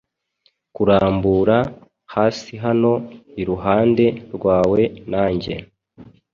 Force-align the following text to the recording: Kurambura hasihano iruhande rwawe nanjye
Kurambura 0.75 1.57
hasihano 2.13 2.93
iruhande 3.41 4.05
rwawe 4.35 4.81
nanjye 5.11 5.53